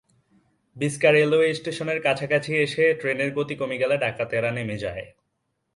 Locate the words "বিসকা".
0.75-1.09